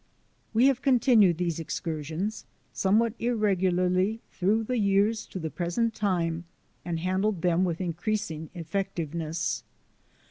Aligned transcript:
We 0.51 0.65
have 0.65 0.81
continued 0.81 1.37
these 1.37 1.59
excursions 1.59 2.45
somewhat 2.73 3.13
irregularly 3.19 4.19
through 4.31 4.63
the 4.63 4.79
years 4.79 5.27
to 5.27 5.37
the 5.37 5.51
present 5.51 5.93
time 5.93 6.45
and 6.83 6.99
handled 6.99 7.43
them 7.43 7.63
with 7.63 7.79
increasing 7.79 8.49
effectiveness. 8.55 9.63